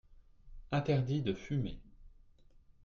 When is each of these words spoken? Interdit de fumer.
Interdit 0.71 1.21
de 1.21 1.35
fumer. 1.35 1.79